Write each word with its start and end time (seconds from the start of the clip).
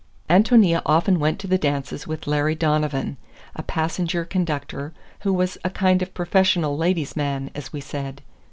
Ántonia 0.31 0.81
often 0.83 1.19
went 1.19 1.37
to 1.37 1.45
the 1.45 1.59
dances 1.59 2.07
with 2.07 2.25
Larry 2.25 2.55
Donovan, 2.55 3.17
a 3.55 3.61
passenger 3.61 4.25
conductor 4.25 4.93
who 5.19 5.31
was 5.31 5.59
a 5.63 5.69
kind 5.69 6.01
of 6.01 6.15
professional 6.15 6.75
ladies' 6.75 7.15
man, 7.15 7.51
as 7.53 7.71
we 7.71 7.81
said. 7.81 8.23